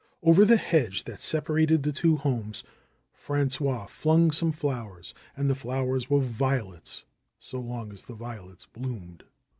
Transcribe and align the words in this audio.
Over 0.23 0.45
the 0.45 0.57
hedge 0.57 1.03
that 1.03 1.19
separated 1.21 1.83
the 1.83 1.91
two 1.91 2.17
homes 2.17 2.63
Frangois 3.13 3.87
flung 3.87 4.31
some 4.31 4.51
flowers, 4.51 5.13
and 5.37 5.47
the 5.47 5.53
flowers 5.53 6.09
were 6.09 6.21
violets 6.21 7.05
so 7.37 7.59
long 7.59 7.91
as 7.91 8.01
the 8.01 8.15
violets 8.15 8.65
bloomed. 8.65 9.23